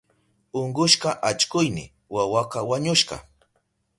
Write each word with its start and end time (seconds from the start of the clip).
Unkushka 0.59 1.09
allkuyni 1.29 1.85
wawaka 2.15 2.59
wañushka. 2.69 3.15